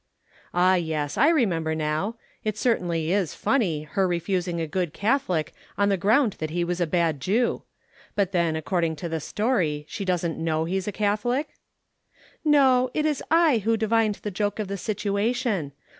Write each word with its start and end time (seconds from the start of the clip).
"Ah, 0.51 0.73
yes, 0.73 1.15
I 1.15 1.29
remember 1.29 1.75
now. 1.75 2.15
It 2.43 2.57
certainly 2.57 3.11
is 3.13 3.35
funny, 3.35 3.83
her 3.83 4.07
refusing 4.07 4.59
a 4.59 4.65
good 4.65 4.93
Catholic 4.95 5.53
on 5.77 5.89
the 5.89 5.95
ground 5.95 6.37
that 6.39 6.49
he 6.49 6.63
was 6.63 6.81
a 6.81 6.87
bad 6.87 7.19
Jew. 7.19 7.61
But 8.15 8.31
then 8.31 8.55
according 8.55 8.95
to 8.95 9.09
the 9.09 9.19
story 9.19 9.85
she 9.87 10.03
doesn't 10.03 10.43
know 10.43 10.65
he's 10.65 10.87
a 10.87 10.91
Catholic?" 10.91 11.49
"No, 12.43 12.89
it 12.95 13.05
was 13.05 13.21
I 13.29 13.59
who 13.59 13.77
divined 13.77 14.15
the 14.23 14.31
joke 14.31 14.57
of 14.57 14.69
the 14.69 14.75
situation. 14.77 15.71